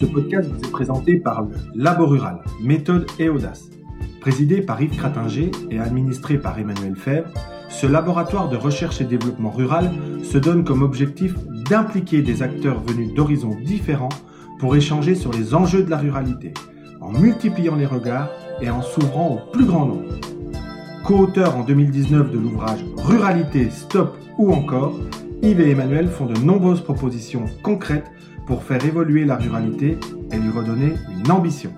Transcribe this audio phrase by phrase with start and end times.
[0.00, 3.68] Ce podcast vous est présenté par le Labo Rural, méthode et audace.
[4.22, 7.28] Présidé par Yves Cratinger et administré par Emmanuel Fèvre,
[7.68, 9.90] ce laboratoire de recherche et développement rural
[10.22, 11.34] se donne comme objectif
[11.68, 14.08] d'impliquer des acteurs venus d'horizons différents
[14.58, 16.54] pour échanger sur les enjeux de la ruralité,
[17.02, 18.30] en multipliant les regards
[18.62, 20.14] et en s'ouvrant au plus grand nombre.
[21.04, 24.94] Co-auteurs en 2019 de l'ouvrage Ruralité, Stop ou encore,
[25.42, 28.10] Yves et Emmanuel font de nombreuses propositions concrètes
[28.50, 29.96] pour faire évoluer la ruralité
[30.32, 31.72] et lui redonner une ambition.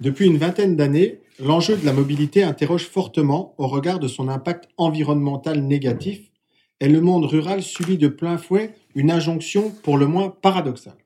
[0.00, 4.68] Depuis une vingtaine d'années, l'enjeu de la mobilité interroge fortement au regard de son impact
[4.78, 6.32] environnemental négatif
[6.80, 10.98] et le monde rural subit de plein fouet une injonction pour le moins paradoxale.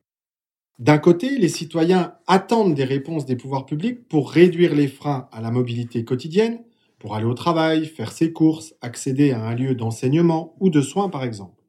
[0.79, 5.43] D'un côté, les citoyens attendent des réponses des pouvoirs publics pour réduire les freins à
[5.43, 6.61] la mobilité quotidienne,
[6.99, 11.11] pour aller au travail, faire ses courses, accéder à un lieu d'enseignement ou de soins
[11.11, 11.64] par exemple.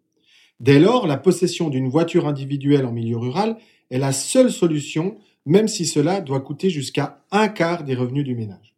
[0.59, 3.57] Dès lors, la possession d'une voiture individuelle en milieu rural
[3.91, 8.35] est la seule solution, même si cela doit coûter jusqu'à un quart des revenus du
[8.35, 8.75] ménage.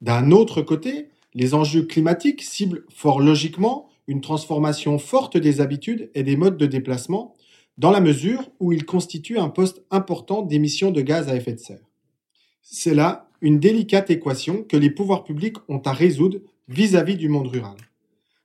[0.00, 6.22] D'un autre côté, les enjeux climatiques ciblent fort logiquement une transformation forte des habitudes et
[6.22, 7.36] des modes de déplacement,
[7.78, 11.58] dans la mesure où ils constituent un poste important d'émissions de gaz à effet de
[11.58, 11.88] serre.
[12.60, 17.46] C'est là une délicate équation que les pouvoirs publics ont à résoudre vis-à-vis du monde
[17.46, 17.76] rural.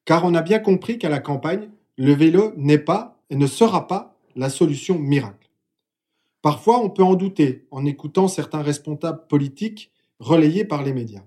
[0.06, 3.88] Car on a bien compris qu'à la campagne, le vélo n'est pas et ne sera
[3.88, 5.50] pas la solution miracle.
[6.42, 11.24] Parfois, on peut en douter en écoutant certains responsables politiques relayés par les médias.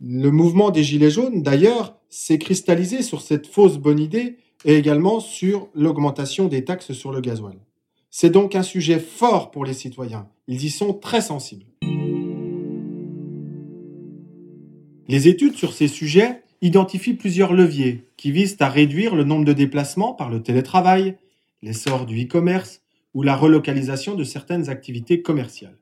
[0.00, 5.20] Le mouvement des Gilets jaunes, d'ailleurs, s'est cristallisé sur cette fausse bonne idée et également
[5.20, 7.58] sur l'augmentation des taxes sur le gasoil.
[8.10, 10.28] C'est donc un sujet fort pour les citoyens.
[10.48, 11.66] Ils y sont très sensibles.
[15.06, 19.52] Les études sur ces sujets identifie plusieurs leviers qui visent à réduire le nombre de
[19.52, 21.16] déplacements par le télétravail,
[21.62, 22.82] l'essor du e-commerce
[23.14, 25.78] ou la relocalisation de certaines activités commerciales.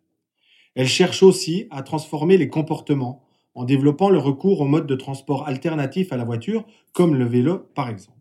[0.75, 5.49] Elle cherche aussi à transformer les comportements en développant le recours aux modes de transport
[5.49, 8.17] alternatifs à la voiture, comme le vélo par exemple.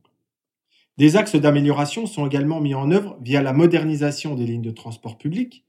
[0.98, 5.20] Des axes d'amélioration sont également mis en œuvre via la modernisation des lignes de transport
[5.20, 5.64] public,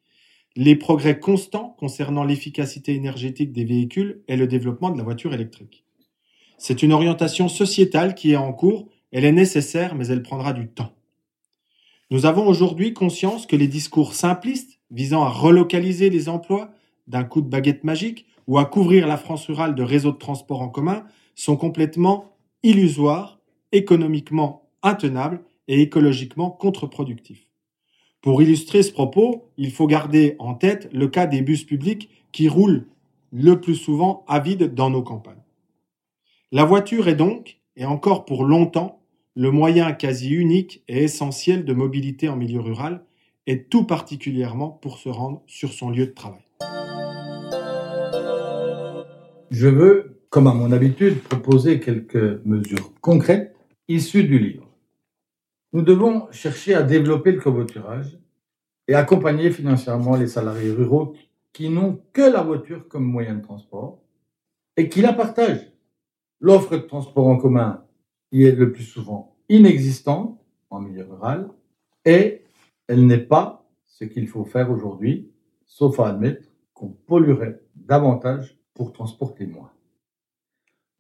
[0.57, 5.85] les progrès constants concernant l'efficacité énergétique des véhicules et le développement de la voiture électrique.
[6.59, 10.67] C'est une orientation sociétale qui est en cours, elle est nécessaire, mais elle prendra du
[10.67, 10.93] temps.
[12.11, 16.71] Nous avons aujourd'hui conscience que les discours simplistes visant à relocaliser les emplois
[17.07, 20.61] d'un coup de baguette magique ou à couvrir la France rurale de réseaux de transport
[20.61, 21.05] en commun
[21.35, 23.39] sont complètement illusoires,
[23.71, 27.47] économiquement intenables et écologiquement contre-productifs.
[28.21, 32.49] Pour illustrer ce propos, il faut garder en tête le cas des bus publics qui
[32.49, 32.87] roulent
[33.31, 35.37] le plus souvent à vide dans nos campagnes.
[36.51, 39.03] La voiture est donc, et encore pour longtemps,
[39.37, 43.05] le moyen quasi unique et essentiel de mobilité en milieu rural,
[43.47, 46.41] et tout particulièrement pour se rendre sur son lieu de travail.
[49.51, 53.55] Je veux, comme à mon habitude, proposer quelques mesures concrètes
[53.89, 54.67] issues du livre.
[55.75, 58.19] Nous devons chercher à développer le covoiturage
[58.87, 61.15] et accompagner financièrement les salariés ruraux
[61.53, 63.99] qui n'ont que la voiture comme moyen de transport
[64.79, 65.73] et qui la partagent
[66.41, 67.85] L'offre de transport en commun
[68.33, 70.39] y est le plus souvent inexistante
[70.71, 71.51] en milieu rural
[72.05, 72.43] et
[72.87, 75.31] elle n'est pas ce qu'il faut faire aujourd'hui,
[75.67, 79.73] sauf à admettre qu'on polluerait davantage pour transporter moins.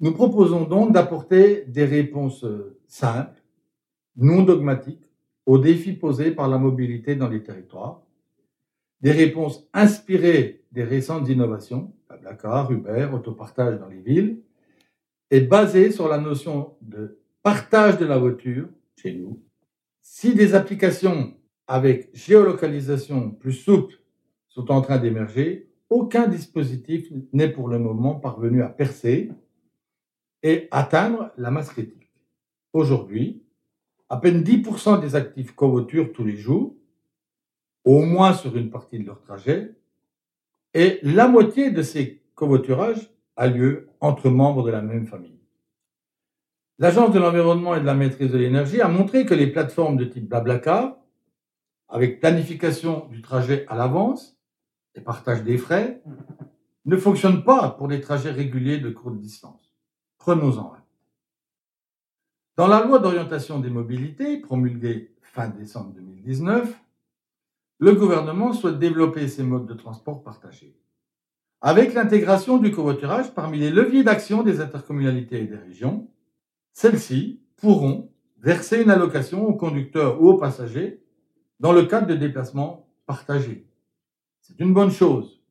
[0.00, 2.44] Nous proposons donc d'apporter des réponses
[2.87, 3.43] simples,
[4.16, 5.04] non dogmatiques,
[5.47, 8.03] aux défis posés par la mobilité dans les territoires,
[9.00, 14.43] des réponses inspirées des récentes innovations, Blablacar, Uber, autopartage dans les villes,
[15.31, 19.43] est basé sur la notion de partage de la voiture chez nous.
[20.03, 21.34] Si des applications
[21.66, 23.94] avec géolocalisation plus souple
[24.49, 29.31] sont en train d'émerger, aucun dispositif n'est pour le moment parvenu à percer
[30.43, 32.10] et atteindre la masse critique.
[32.72, 33.43] Aujourd'hui,
[34.09, 36.75] à peine 10% des actifs covoiturent tous les jours,
[37.84, 39.74] au moins sur une partie de leur trajet,
[40.74, 45.38] et la moitié de ces covoiturages a lieu entre membres de la même famille.
[46.78, 50.04] L'Agence de l'environnement et de la maîtrise de l'énergie a montré que les plateformes de
[50.04, 50.96] type Blablacar,
[51.88, 54.36] avec planification du trajet à l'avance
[54.96, 56.02] et partage des frais,
[56.84, 59.72] ne fonctionnent pas pour des trajets réguliers de courte distance.
[60.18, 60.84] Prenons-en un.
[62.56, 66.76] Dans la loi d'orientation des mobilités, promulguée fin décembre 2019,
[67.78, 70.76] le gouvernement souhaite développer ces modes de transport partagés
[71.60, 76.09] avec l'intégration du covoiturage parmi les leviers d'action des intercommunalités et des régions,
[76.72, 81.03] celles-ci pourront verser une allocation aux conducteurs ou aux passagers
[81.59, 83.66] dans le cadre de déplacements partagés.
[84.41, 85.43] C'est une bonne chose.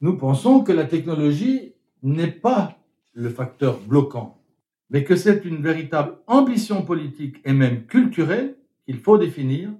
[0.00, 2.76] Nous pensons que la technologie n'est pas
[3.12, 4.42] le facteur bloquant,
[4.90, 9.70] mais que c'est une véritable ambition politique et même culturelle qu'il faut définir,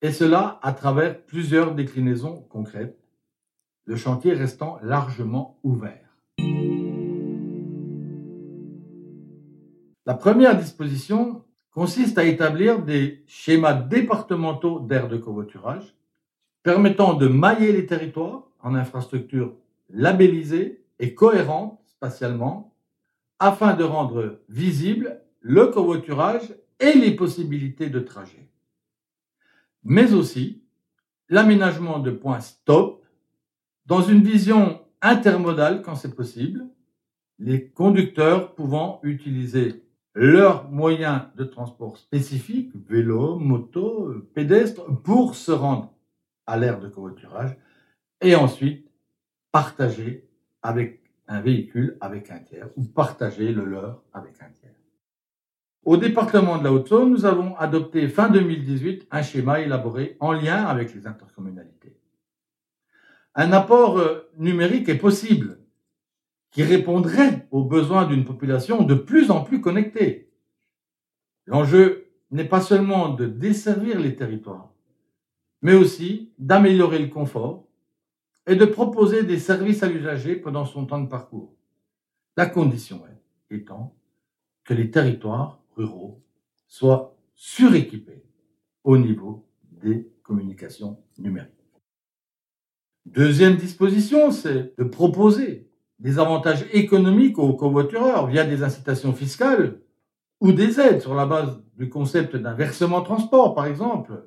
[0.00, 2.97] et cela à travers plusieurs déclinaisons concrètes,
[3.88, 6.04] le chantier restant largement ouvert.
[10.04, 15.96] La première disposition consiste à établir des schémas départementaux d'aires de covoiturage
[16.62, 19.54] permettant de mailler les territoires en infrastructures
[19.88, 22.74] labellisées et cohérentes spatialement
[23.38, 28.50] afin de rendre visible le covoiturage et les possibilités de trajet.
[29.82, 30.62] Mais aussi
[31.30, 33.02] l'aménagement de points stop
[33.88, 36.66] dans une vision intermodale quand c'est possible,
[37.38, 39.82] les conducteurs pouvant utiliser
[40.14, 45.94] leurs moyens de transport spécifiques, vélo, moto, pédestre, pour se rendre
[46.46, 47.56] à l'aire de covoiturage
[48.20, 48.90] et ensuite
[49.52, 50.28] partager
[50.62, 54.74] avec un véhicule avec un tiers ou partager le leur avec un tiers.
[55.84, 60.64] Au département de la Haute-Saône, nous avons adopté fin 2018 un schéma élaboré en lien
[60.64, 61.97] avec les intercommunalités.
[63.40, 65.60] Un apport euh, numérique est possible
[66.50, 70.32] qui répondrait aux besoins d'une population de plus en plus connectée.
[71.46, 74.72] L'enjeu n'est pas seulement de desservir les territoires,
[75.62, 77.64] mais aussi d'améliorer le confort
[78.48, 81.54] et de proposer des services à l'usager pendant son temps de parcours.
[82.36, 83.04] La condition
[83.52, 83.94] étant
[84.64, 86.20] que les territoires ruraux
[86.66, 88.24] soient suréquipés
[88.82, 91.57] au niveau des communications numériques.
[93.14, 95.66] Deuxième disposition, c'est de proposer
[95.98, 99.80] des avantages économiques aux covoitureurs via des incitations fiscales
[100.40, 104.24] ou des aides sur la base du concept d'un versement transport, par exemple.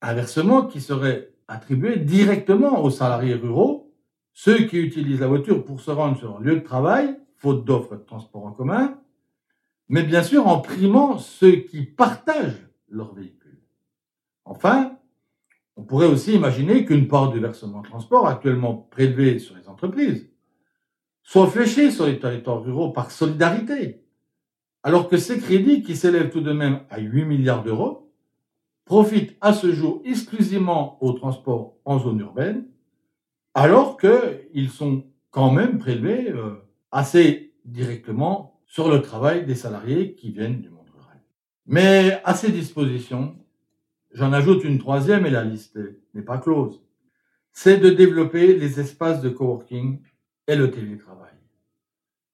[0.00, 3.92] Un versement qui serait attribué directement aux salariés ruraux,
[4.32, 7.96] ceux qui utilisent la voiture pour se rendre sur un lieu de travail, faute d'offres
[7.96, 8.96] de transport en commun,
[9.88, 13.58] mais bien sûr en primant ceux qui partagent leur véhicule.
[14.44, 14.97] Enfin,
[15.78, 20.28] on pourrait aussi imaginer qu'une part du versement transport actuellement prélevé sur les entreprises
[21.22, 24.02] soit fléché sur les territoires ruraux par solidarité,
[24.82, 28.10] alors que ces crédits, qui s'élèvent tout de même à 8 milliards d'euros,
[28.86, 32.64] profitent à ce jour exclusivement au transport en zone urbaine,
[33.52, 36.54] alors qu'ils sont quand même prélevés euh,
[36.90, 41.20] assez directement sur le travail des salariés qui viennent du monde rural.
[41.66, 43.36] Mais à ces dispositions,
[44.12, 45.78] j'en ajoute une troisième et la liste
[46.14, 46.80] n'est pas close.
[47.52, 50.00] C'est de développer les espaces de coworking
[50.46, 51.32] et le télétravail.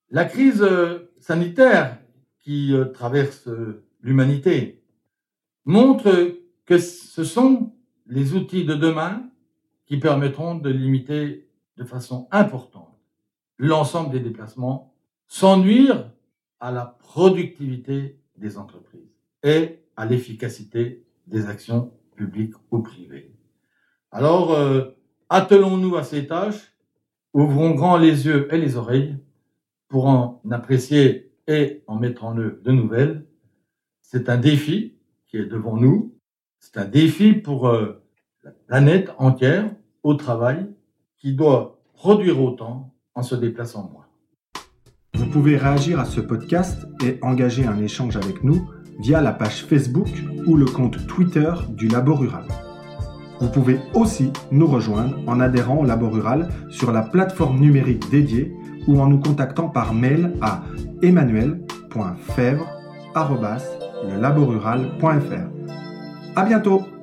[0.09, 1.99] La crise euh, sanitaire
[2.39, 4.83] qui euh, traverse euh, l'humanité
[5.65, 7.73] montre que ce sont
[8.07, 9.29] les outils de demain
[9.85, 12.95] qui permettront de limiter de façon importante
[13.57, 14.93] l'ensemble des déplacements
[15.27, 16.11] sans nuire
[16.59, 19.13] à la productivité des entreprises
[19.43, 23.33] et à l'efficacité des actions publiques ou privées.
[24.11, 24.57] Alors,
[25.29, 26.75] attelons-nous à ces tâches
[27.35, 29.17] Ouvrons grand les yeux et les oreilles
[29.89, 33.25] pour en apprécier et en mettre en œuvre de nouvelles.
[34.01, 34.95] C'est un défi
[35.27, 36.15] qui est devant nous.
[36.59, 38.01] C'est un défi pour euh,
[38.43, 39.69] la planète entière
[40.03, 40.65] au travail
[41.17, 44.05] qui doit produire autant en se déplaçant moins.
[45.15, 49.65] Vous pouvez réagir à ce podcast et engager un échange avec nous via la page
[49.65, 50.07] Facebook
[50.45, 52.45] ou le compte Twitter du Labo Rural.
[53.39, 58.53] Vous pouvez aussi nous rejoindre en adhérant au Labo Rural sur la plateforme numérique dédiée
[58.87, 60.63] ou en nous contactant par mail à
[61.01, 62.65] emmanuel.fèvre.fr.
[66.35, 66.94] À bientôt!